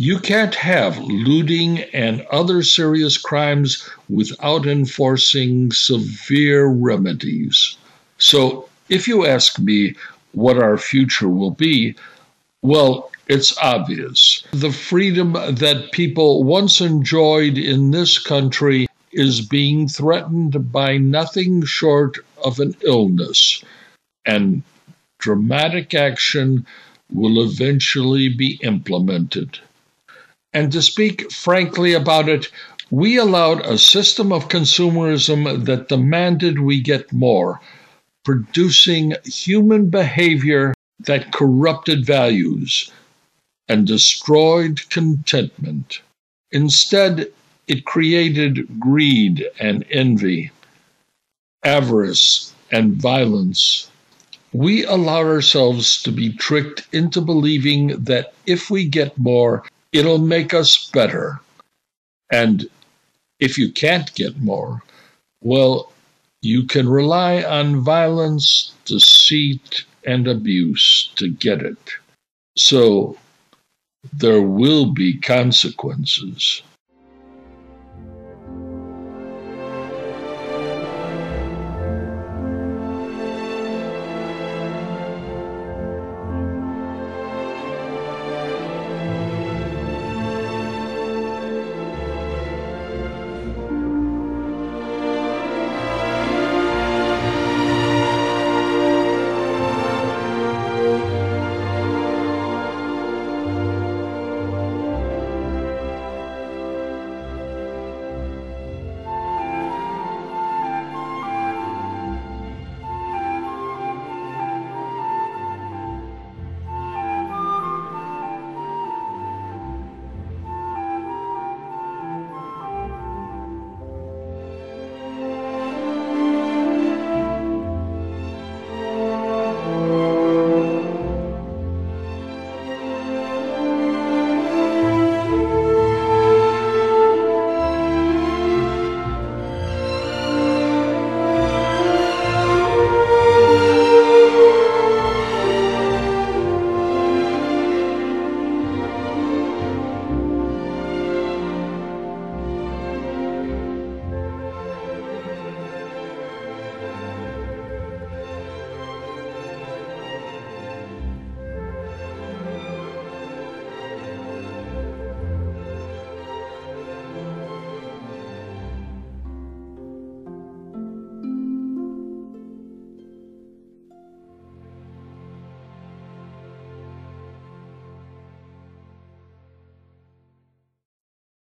You 0.00 0.20
can't 0.20 0.54
have 0.54 0.96
looting 1.00 1.80
and 1.92 2.20
other 2.30 2.62
serious 2.62 3.18
crimes 3.18 3.84
without 4.08 4.64
enforcing 4.64 5.72
severe 5.72 6.68
remedies. 6.68 7.76
So, 8.16 8.68
if 8.88 9.08
you 9.08 9.26
ask 9.26 9.58
me 9.58 9.96
what 10.30 10.56
our 10.56 10.78
future 10.78 11.28
will 11.28 11.50
be, 11.50 11.96
well, 12.62 13.10
it's 13.26 13.58
obvious. 13.58 14.44
The 14.52 14.70
freedom 14.70 15.32
that 15.32 15.90
people 15.90 16.44
once 16.44 16.80
enjoyed 16.80 17.58
in 17.58 17.90
this 17.90 18.20
country 18.20 18.86
is 19.10 19.40
being 19.40 19.88
threatened 19.88 20.70
by 20.70 20.98
nothing 20.98 21.64
short 21.64 22.18
of 22.44 22.60
an 22.60 22.76
illness, 22.82 23.64
and 24.24 24.62
dramatic 25.18 25.92
action 25.92 26.64
will 27.12 27.42
eventually 27.42 28.28
be 28.28 28.60
implemented. 28.62 29.58
And 30.58 30.72
to 30.72 30.82
speak 30.82 31.30
frankly 31.30 31.92
about 31.92 32.28
it, 32.28 32.50
we 32.90 33.16
allowed 33.16 33.64
a 33.64 33.78
system 33.78 34.32
of 34.32 34.48
consumerism 34.48 35.64
that 35.66 35.88
demanded 35.88 36.58
we 36.58 36.80
get 36.80 37.12
more, 37.12 37.60
producing 38.24 39.14
human 39.24 39.88
behavior 39.88 40.74
that 40.98 41.30
corrupted 41.30 42.04
values 42.04 42.90
and 43.68 43.86
destroyed 43.86 44.80
contentment. 44.90 46.00
Instead, 46.50 47.30
it 47.68 47.84
created 47.84 48.80
greed 48.80 49.46
and 49.60 49.84
envy, 49.92 50.50
avarice 51.62 52.52
and 52.72 52.94
violence. 52.94 53.88
We 54.52 54.84
allow 54.84 55.20
ourselves 55.20 56.02
to 56.02 56.10
be 56.10 56.32
tricked 56.32 56.88
into 56.92 57.20
believing 57.20 58.02
that 58.06 58.34
if 58.44 58.70
we 58.70 58.86
get 58.86 59.16
more, 59.16 59.62
it'll 59.92 60.18
make 60.18 60.54
us 60.54 60.90
better. 60.90 61.40
And 62.30 62.68
if 63.40 63.56
you 63.56 63.72
can't 63.72 64.14
get 64.14 64.40
more, 64.40 64.82
well, 65.40 65.92
you 66.42 66.66
can 66.66 66.88
rely 66.88 67.42
on 67.42 67.80
violence, 67.80 68.72
deceit, 68.84 69.84
and 70.04 70.26
abuse 70.28 71.10
to 71.16 71.28
get 71.30 71.62
it. 71.62 71.78
So 72.56 73.16
there 74.12 74.42
will 74.42 74.92
be 74.92 75.18
consequences. 75.18 76.62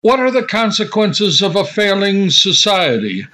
What 0.06 0.20
are 0.20 0.30
the 0.30 0.44
consequences 0.44 1.42
of 1.42 1.56
a 1.56 1.66
failing 1.66 2.30
society? 2.30 3.26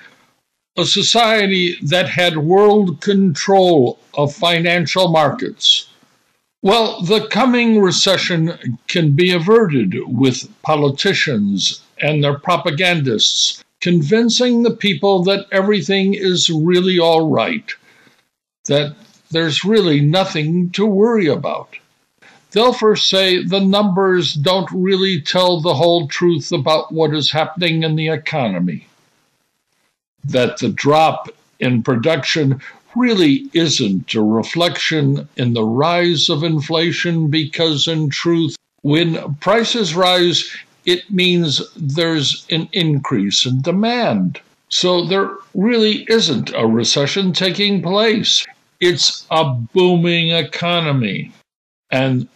A 0.78 0.86
society 0.86 1.76
that 1.82 2.08
had 2.08 2.38
world 2.38 3.02
control 3.02 4.00
of 4.14 4.34
financial 4.34 5.10
markets. 5.10 5.90
Well, 6.62 7.02
the 7.02 7.28
coming 7.28 7.82
recession 7.82 8.78
can 8.88 9.12
be 9.12 9.34
averted 9.34 9.96
with 10.08 10.48
politicians 10.62 11.82
and 11.98 12.24
their 12.24 12.40
propagandists 12.40 13.62
convincing 13.82 14.64
the 14.64 14.72
people 14.72 15.24
that 15.26 15.48
everything 15.52 16.14
is 16.14 16.50
really 16.50 16.98
all 16.98 17.30
right, 17.30 17.70
that 18.68 18.96
there's 19.30 19.66
really 19.66 20.00
nothing 20.00 20.70
to 20.70 20.86
worry 20.86 21.28
about. 21.28 21.76
They'll 22.52 22.74
first 22.74 23.10
say 23.10 23.42
the 23.42 23.62
numbers 23.62 24.34
don't 24.34 24.70
really 24.72 25.22
tell 25.22 25.62
the 25.62 25.74
whole 25.74 26.08
truth 26.08 26.52
about 26.52 26.92
what 26.92 27.14
is 27.14 27.32
happening 27.32 27.84
in 27.84 27.96
the 27.96 28.10
economy. 28.10 28.88
That 30.26 30.58
the 30.58 30.70
drop 30.70 31.30
in 31.60 31.82
production 31.82 32.62
really 32.94 33.50
isn't 33.54 34.14
a 34.14 34.22
reflection 34.22 35.30
in 35.38 35.54
the 35.54 35.64
rise 35.64 36.30
of 36.30 36.44
inflation 36.44 37.30
because, 37.30 37.88
in 37.88 38.10
truth, 38.10 38.58
when 38.82 39.36
prices 39.36 39.96
rise, 39.96 40.54
it 40.86 41.10
means 41.10 41.62
there's 41.78 42.46
an 42.50 42.68
increase 42.74 43.46
in 43.46 43.62
demand. 43.62 44.42
So 44.68 45.06
there 45.06 45.30
really 45.54 46.06
isn't 46.10 46.54
a 46.54 46.68
recession 46.68 47.32
taking 47.32 47.82
place. 47.82 48.46
It's 48.82 49.26
a 49.32 49.54
booming 49.54 50.32
economy. 50.32 51.32
And 51.92 52.28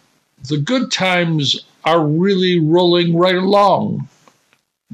the 0.48 0.58
good 0.58 0.90
times 0.90 1.64
are 1.84 2.04
really 2.04 2.58
rolling 2.58 3.16
right 3.16 3.36
along. 3.36 4.08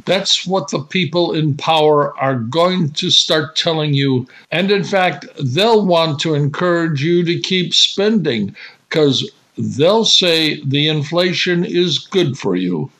That's 0.04 0.46
what 0.46 0.70
the 0.70 0.80
people 0.80 1.32
in 1.32 1.56
power 1.56 2.16
are 2.18 2.38
going 2.38 2.90
to 2.92 3.10
start 3.10 3.56
telling 3.56 3.92
you. 3.92 4.26
And 4.50 4.70
in 4.70 4.84
fact, 4.84 5.26
they'll 5.42 5.84
want 5.84 6.18
to 6.20 6.34
encourage 6.34 7.02
you 7.04 7.24
to 7.24 7.40
keep 7.40 7.74
spending 7.74 8.56
because 8.88 9.30
they'll 9.58 10.04
say 10.04 10.62
the 10.64 10.88
inflation 10.88 11.64
is 11.64 11.98
good 11.98 12.38
for 12.38 12.56
you. 12.56 12.90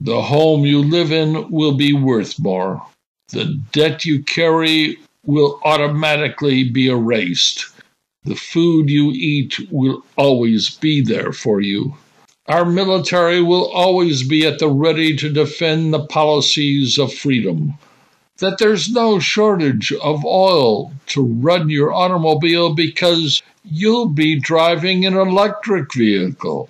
The 0.00 0.22
home 0.22 0.64
you 0.64 0.80
live 0.80 1.12
in 1.12 1.50
will 1.50 1.74
be 1.74 1.92
worth 1.92 2.38
more. 2.40 2.84
The 3.28 3.60
debt 3.72 4.04
you 4.04 4.22
carry 4.22 4.98
will 5.24 5.60
automatically 5.64 6.64
be 6.64 6.88
erased. 6.88 7.66
The 8.24 8.36
food 8.36 8.88
you 8.88 9.10
eat 9.10 9.58
will 9.72 10.04
always 10.16 10.70
be 10.70 11.00
there 11.00 11.32
for 11.32 11.60
you. 11.60 11.96
Our 12.46 12.64
military 12.64 13.42
will 13.42 13.68
always 13.72 14.22
be 14.22 14.46
at 14.46 14.60
the 14.60 14.68
ready 14.68 15.16
to 15.16 15.28
defend 15.28 15.92
the 15.92 16.06
policies 16.06 16.98
of 16.98 17.12
freedom. 17.12 17.74
That 18.38 18.58
there's 18.58 18.92
no 18.92 19.18
shortage 19.18 19.92
of 19.92 20.24
oil 20.24 20.92
to 21.08 21.20
run 21.20 21.68
your 21.68 21.92
automobile 21.92 22.74
because 22.74 23.42
you'll 23.64 24.08
be 24.08 24.38
driving 24.38 25.04
an 25.04 25.14
electric 25.14 25.92
vehicle. 25.92 26.68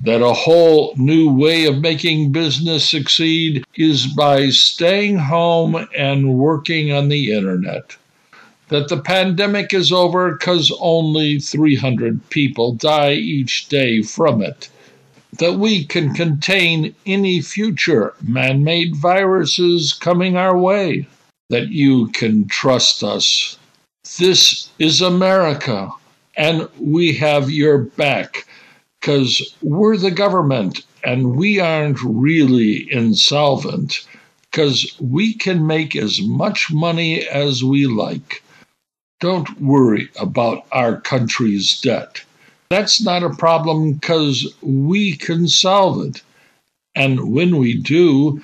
That 0.00 0.22
a 0.22 0.32
whole 0.32 0.92
new 0.96 1.32
way 1.32 1.66
of 1.66 1.78
making 1.78 2.32
business 2.32 2.88
succeed 2.88 3.64
is 3.76 4.08
by 4.08 4.50
staying 4.50 5.18
home 5.18 5.86
and 5.96 6.36
working 6.36 6.90
on 6.90 7.10
the 7.10 7.32
internet 7.32 7.96
that 8.68 8.88
the 8.88 9.00
pandemic 9.00 9.72
is 9.72 9.92
over 9.92 10.32
because 10.32 10.76
only 10.80 11.38
300 11.38 12.28
people 12.30 12.72
die 12.72 13.12
each 13.12 13.68
day 13.68 14.02
from 14.02 14.42
it, 14.42 14.68
that 15.38 15.54
we 15.54 15.84
can 15.84 16.14
contain 16.14 16.94
any 17.04 17.40
future 17.40 18.14
man 18.22 18.64
made 18.64 18.96
viruses 18.96 19.92
coming 19.92 20.36
our 20.36 20.58
way, 20.58 21.06
that 21.50 21.68
you 21.68 22.08
can 22.08 22.48
trust 22.48 23.04
us. 23.04 23.56
This 24.18 24.68
is 24.78 25.00
America, 25.00 25.90
and 26.36 26.68
we 26.80 27.14
have 27.14 27.50
your 27.50 27.78
back 27.78 28.46
because 29.00 29.54
we're 29.62 29.96
the 29.96 30.10
government 30.10 30.84
and 31.04 31.36
we 31.36 31.60
aren't 31.60 32.02
really 32.02 32.92
insolvent 32.92 34.06
because 34.50 34.96
we 35.00 35.34
can 35.34 35.66
make 35.66 35.94
as 35.94 36.20
much 36.20 36.72
money 36.72 37.22
as 37.28 37.62
we 37.62 37.86
like. 37.86 38.42
Don't 39.20 39.60
worry 39.60 40.10
about 40.20 40.66
our 40.72 41.00
country's 41.00 41.80
debt. 41.80 42.22
That's 42.68 43.02
not 43.02 43.22
a 43.22 43.30
problem 43.30 43.94
because 43.94 44.54
we 44.60 45.16
can 45.16 45.48
solve 45.48 46.04
it. 46.04 46.22
And 46.94 47.32
when 47.32 47.56
we 47.56 47.80
do, 47.80 48.42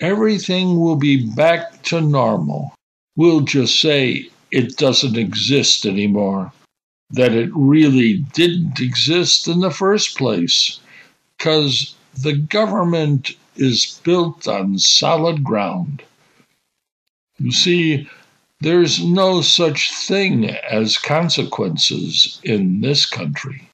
everything 0.00 0.78
will 0.78 0.96
be 0.96 1.30
back 1.34 1.82
to 1.84 2.00
normal. 2.00 2.74
We'll 3.16 3.40
just 3.40 3.80
say 3.80 4.28
it 4.50 4.76
doesn't 4.76 5.16
exist 5.16 5.86
anymore, 5.86 6.52
that 7.10 7.32
it 7.32 7.50
really 7.54 8.18
didn't 8.34 8.80
exist 8.80 9.48
in 9.48 9.60
the 9.60 9.70
first 9.70 10.16
place, 10.18 10.78
because 11.38 11.94
the 12.22 12.34
government 12.34 13.32
is 13.56 14.00
built 14.04 14.46
on 14.46 14.78
solid 14.78 15.42
ground. 15.42 16.02
You 17.38 17.52
see, 17.52 18.08
there's 18.64 19.04
no 19.04 19.42
such 19.42 19.92
thing 19.92 20.48
as 20.48 20.96
consequences 20.96 22.40
in 22.42 22.80
this 22.80 23.04
country. 23.04 23.68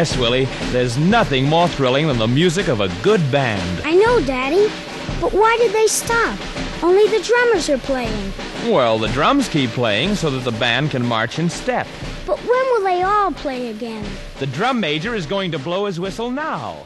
Yes, 0.00 0.16
Willie, 0.16 0.46
there's 0.72 0.96
nothing 0.96 1.44
more 1.44 1.68
thrilling 1.68 2.06
than 2.06 2.16
the 2.16 2.26
music 2.26 2.68
of 2.68 2.80
a 2.80 2.88
good 3.02 3.20
band. 3.30 3.82
I 3.84 3.94
know, 3.94 4.18
Daddy. 4.24 4.72
But 5.20 5.34
why 5.34 5.58
did 5.58 5.74
they 5.74 5.86
stop? 5.88 6.38
Only 6.82 7.06
the 7.08 7.22
drummers 7.22 7.68
are 7.68 7.76
playing. 7.76 8.32
Well, 8.64 8.98
the 8.98 9.08
drums 9.08 9.46
keep 9.50 9.68
playing 9.72 10.14
so 10.14 10.30
that 10.30 10.50
the 10.50 10.58
band 10.58 10.92
can 10.92 11.04
march 11.04 11.38
in 11.38 11.50
step. 11.50 11.86
But 12.26 12.38
when 12.38 12.48
will 12.48 12.82
they 12.82 13.02
all 13.02 13.30
play 13.32 13.68
again? 13.68 14.06
The 14.38 14.46
drum 14.46 14.80
major 14.80 15.14
is 15.14 15.26
going 15.26 15.50
to 15.50 15.58
blow 15.58 15.84
his 15.84 16.00
whistle 16.00 16.30
now. 16.30 16.82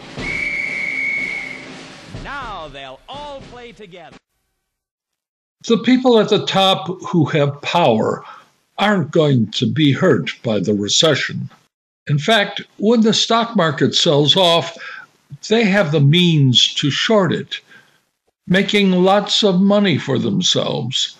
Now 2.25 2.67
they'll 2.67 2.99
all 3.09 3.43
play 3.43 3.71
together. 3.71 4.17
The 5.69 5.79
people 5.79 6.19
at 6.19 6.31
the 6.31 6.45
top 6.47 6.89
who 7.11 7.27
have 7.27 7.63
power 7.63 8.25
aren't 8.77 9.13
going 9.13 9.53
to 9.53 9.67
be 9.67 9.93
hurt 9.93 10.33
by 10.43 10.59
the 10.59 10.75
recession. 10.75 11.49
In 12.07 12.19
fact, 12.19 12.61
when 12.79 13.01
the 13.01 13.15
stock 13.15 13.57
market 13.57 13.95
sells 13.95 14.37
off, 14.37 14.77
they 15.49 15.65
have 15.65 15.91
the 15.91 16.01
means 16.01 16.75
to 16.75 16.91
short 16.91 17.33
it, 17.33 17.61
making 18.47 18.93
lots 18.93 19.43
of 19.43 19.61
money 19.61 19.99
for 19.99 20.19
themselves. 20.19 21.17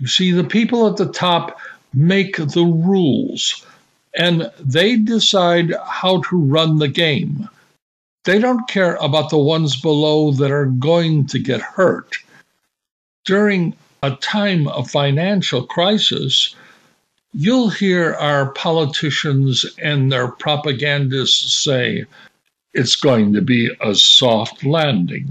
You 0.00 0.08
see, 0.08 0.32
the 0.32 0.44
people 0.44 0.88
at 0.88 0.96
the 0.96 1.10
top 1.10 1.58
make 1.94 2.36
the 2.36 2.64
rules 2.64 3.64
and 4.16 4.50
they 4.58 4.96
decide 4.96 5.74
how 5.84 6.22
to 6.22 6.36
run 6.36 6.78
the 6.78 6.88
game. 6.88 7.48
They 8.24 8.38
don't 8.38 8.66
care 8.68 8.96
about 8.96 9.30
the 9.30 9.38
ones 9.38 9.80
below 9.80 10.32
that 10.32 10.50
are 10.50 10.66
going 10.66 11.26
to 11.28 11.38
get 11.38 11.60
hurt. 11.60 12.16
During 13.24 13.76
a 14.02 14.12
time 14.16 14.68
of 14.68 14.90
financial 14.90 15.64
crisis, 15.64 16.56
you'll 17.38 17.68
hear 17.68 18.14
our 18.14 18.50
politicians 18.52 19.66
and 19.82 20.10
their 20.10 20.26
propagandists 20.26 21.52
say 21.52 22.06
it's 22.72 22.96
going 22.96 23.34
to 23.34 23.42
be 23.42 23.70
a 23.82 23.94
soft 23.94 24.64
landing. 24.64 25.28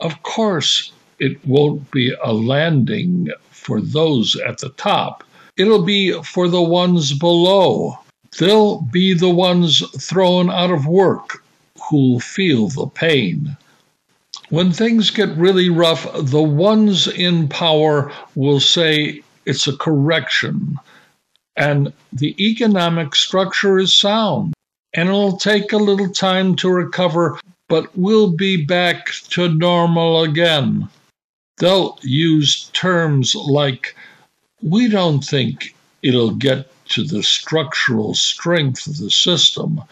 Of 0.00 0.22
course, 0.22 0.92
it 1.18 1.42
won't 1.46 1.90
be 1.90 2.14
a 2.22 2.34
landing 2.34 3.30
for 3.50 3.80
those 3.80 4.36
at 4.36 4.58
the 4.58 4.68
top. 4.70 5.24
It'll 5.56 5.84
be 5.84 6.12
for 6.22 6.48
the 6.48 6.62
ones 6.62 7.18
below. 7.18 7.98
They'll 8.38 8.82
be 8.82 9.14
the 9.14 9.30
ones 9.30 9.82
thrown 10.02 10.50
out 10.50 10.70
of 10.70 10.86
work 10.86 11.42
who'll 11.88 12.20
feel 12.20 12.68
the 12.68 12.88
pain. 12.88 13.56
When 14.50 14.70
things 14.70 15.08
get 15.08 15.30
really 15.30 15.70
rough, 15.70 16.06
the 16.14 16.42
ones 16.42 17.06
in 17.06 17.48
power 17.48 18.12
will 18.34 18.60
say 18.60 19.22
it's 19.46 19.66
a 19.66 19.76
correction 19.78 20.78
and 21.58 21.92
the 22.12 22.36
economic 22.38 23.14
structure 23.16 23.78
is 23.78 23.92
sound 23.92 24.54
and 24.94 25.08
it'll 25.08 25.36
take 25.36 25.72
a 25.72 25.76
little 25.76 26.08
time 26.08 26.54
to 26.56 26.70
recover, 26.70 27.38
but 27.68 27.90
we'll 27.96 28.30
be 28.30 28.64
back 28.64 29.10
to 29.30 29.48
normal 29.48 30.22
again. 30.22 30.88
They'll 31.58 31.98
use 32.02 32.70
terms 32.72 33.34
like, 33.34 33.96
we 34.62 34.88
don't 34.88 35.20
think 35.20 35.74
it'll 36.02 36.36
get 36.36 36.70
to 36.90 37.02
the 37.04 37.22
structural 37.22 38.14
strength 38.14 38.86
of 38.86 38.96
the 38.98 39.10
system. 39.10 39.82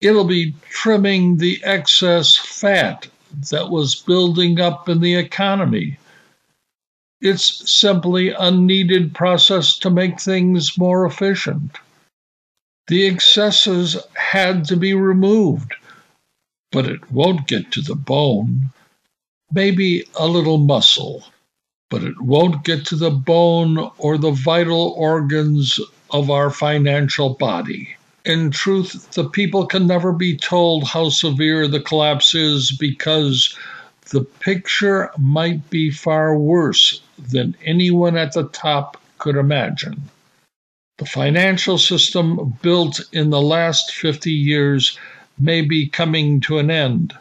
It'll 0.00 0.24
be 0.24 0.54
trimming 0.68 1.36
the 1.36 1.60
excess 1.62 2.36
fat 2.36 3.06
that 3.50 3.70
was 3.70 3.94
building 3.94 4.60
up 4.60 4.88
in 4.88 5.00
the 5.00 5.14
economy. 5.14 5.98
It's 7.22 7.70
simply 7.70 8.30
a 8.30 8.50
needed 8.50 9.14
process 9.14 9.76
to 9.80 9.90
make 9.90 10.18
things 10.18 10.78
more 10.78 11.04
efficient. 11.04 11.76
The 12.86 13.04
excesses 13.04 13.98
had 14.14 14.64
to 14.68 14.76
be 14.76 14.94
removed, 14.94 15.74
but 16.72 16.86
it 16.86 17.12
won't 17.12 17.46
get 17.46 17.72
to 17.72 17.82
the 17.82 17.94
bone. 17.94 18.70
Maybe 19.52 20.06
a 20.14 20.26
little 20.26 20.56
muscle, 20.56 21.26
but 21.90 22.02
it 22.02 22.18
won't 22.22 22.64
get 22.64 22.86
to 22.86 22.96
the 22.96 23.10
bone 23.10 23.90
or 23.98 24.16
the 24.16 24.30
vital 24.30 24.94
organs 24.96 25.78
of 26.08 26.30
our 26.30 26.48
financial 26.48 27.34
body. 27.34 27.96
In 28.24 28.50
truth, 28.50 29.10
the 29.10 29.28
people 29.28 29.66
can 29.66 29.86
never 29.86 30.12
be 30.12 30.38
told 30.38 30.84
how 30.84 31.10
severe 31.10 31.68
the 31.68 31.80
collapse 31.80 32.34
is 32.34 32.72
because 32.72 33.54
the 34.08 34.22
picture 34.22 35.10
might 35.18 35.68
be 35.68 35.90
far 35.90 36.36
worse 36.38 37.02
than 37.28 37.56
anyone 37.64 38.16
at 38.16 38.32
the 38.32 38.48
top 38.48 38.96
could 39.18 39.36
imagine. 39.36 40.02
The 40.98 41.06
financial 41.06 41.78
system 41.78 42.58
built 42.62 43.00
in 43.12 43.30
the 43.30 43.40
last 43.40 43.92
50 43.92 44.30
years 44.30 44.98
may 45.38 45.62
be 45.62 45.88
coming 45.88 46.40
to 46.42 46.58
an 46.58 46.70
end. 46.70 47.14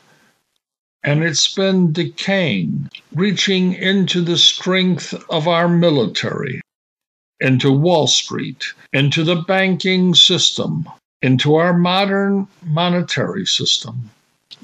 And 1.03 1.23
it's 1.23 1.53
been 1.53 1.93
decaying, 1.93 2.89
reaching 3.13 3.73
into 3.73 4.21
the 4.21 4.37
strength 4.37 5.13
of 5.29 5.47
our 5.47 5.69
military, 5.69 6.61
into 7.39 7.71
Wall 7.71 8.07
Street, 8.07 8.65
into 8.91 9.23
the 9.23 9.37
banking 9.37 10.13
system, 10.13 10.89
into 11.21 11.55
our 11.55 11.73
modern 11.73 12.47
monetary 12.65 13.45
system 13.45 14.09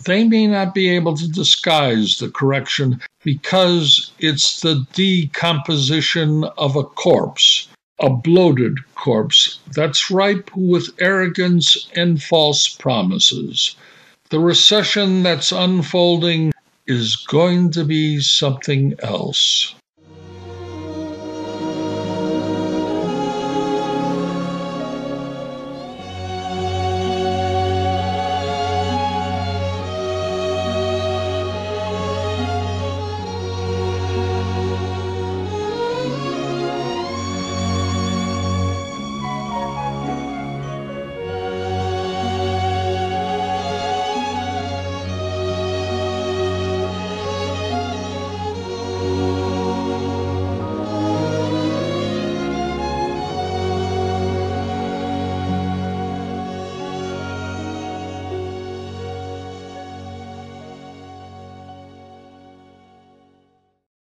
they 0.03 0.23
may 0.23 0.47
not 0.47 0.73
be 0.73 0.89
able 0.89 1.15
to 1.15 1.27
disguise 1.27 2.17
the 2.17 2.29
correction 2.29 3.01
because 3.25 4.11
it's 4.19 4.61
the 4.61 4.85
decomposition 4.93 6.43
of 6.59 6.75
a 6.75 6.83
corpse, 6.83 7.67
a 7.99 8.09
bloated 8.09 8.77
corpse 8.93 9.59
that's 9.73 10.11
ripe 10.11 10.51
with 10.55 10.91
arrogance 11.01 11.89
and 11.95 12.21
false 12.21 12.69
promises. 12.69 13.75
The 14.29 14.39
recession 14.39 15.23
that's 15.23 15.51
unfolding 15.51 16.53
is 16.85 17.15
going 17.15 17.71
to 17.71 17.83
be 17.83 18.19
something 18.21 18.93
else. 18.99 19.73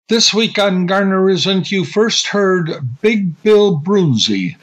This 0.09 0.33
week 0.33 0.57
on 0.57 0.87
Garner 0.87 1.29
Isn't, 1.29 1.73
you 1.73 1.85
first 1.85 2.29
heard 2.29 3.01
Big 3.03 3.42
Bill 3.42 3.77
Broonzy, 3.81 4.57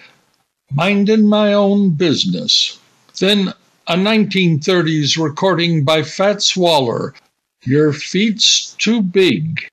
Mindin' 0.71 1.27
My 1.27 1.51
Own 1.51 1.89
Business. 1.89 2.79
Then 3.19 3.53
a 3.85 3.95
1930s 3.95 5.21
recording 5.21 5.83
by 5.83 6.01
Fats 6.01 6.55
Waller, 6.55 7.13
Your 7.65 7.91
Feet's 7.91 8.73
Too 8.77 9.01
Big. 9.01 9.67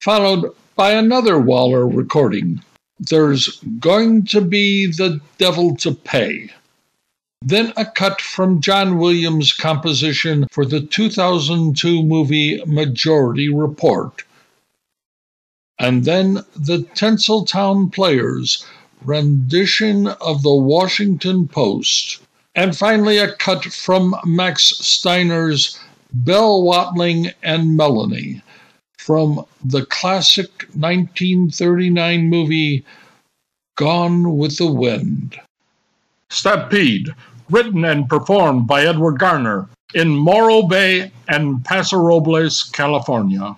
Followed 0.00 0.54
by 0.74 0.92
another 0.92 1.38
Waller 1.38 1.86
recording, 1.86 2.62
There's 2.98 3.60
Going 3.78 4.24
to 4.28 4.40
Be 4.40 4.86
the 4.86 5.20
Devil 5.36 5.76
to 5.76 5.92
Pay. 5.92 6.48
Then 7.42 7.74
a 7.76 7.84
cut 7.84 8.22
from 8.22 8.62
John 8.62 8.96
Williams' 8.96 9.52
composition 9.52 10.46
for 10.50 10.64
the 10.64 10.80
2002 10.80 12.02
movie 12.02 12.62
Majority 12.64 13.50
Report 13.50 14.24
and 15.78 16.04
then 16.04 16.34
the 16.56 16.86
Tinseltown 16.94 17.92
Players 17.92 18.64
rendition 19.04 20.06
of 20.06 20.42
the 20.42 20.54
Washington 20.54 21.46
Post, 21.48 22.20
and 22.54 22.76
finally 22.76 23.18
a 23.18 23.32
cut 23.32 23.64
from 23.64 24.14
Max 24.24 24.68
Steiner's 24.78 25.78
Belle 26.12 26.62
Watling 26.62 27.30
and 27.42 27.76
Melanie 27.76 28.42
from 28.96 29.44
the 29.64 29.84
classic 29.86 30.48
1939 30.74 32.30
movie 32.30 32.84
Gone 33.76 34.36
with 34.38 34.56
the 34.56 34.70
Wind. 34.70 35.38
Stampede, 36.30 37.08
written 37.50 37.84
and 37.84 38.08
performed 38.08 38.66
by 38.66 38.86
Edward 38.86 39.18
Garner 39.18 39.68
in 39.94 40.08
Morro 40.08 40.62
Bay 40.62 41.12
and 41.28 41.64
Paso 41.64 41.98
Robles, 41.98 42.62
California. 42.62 43.54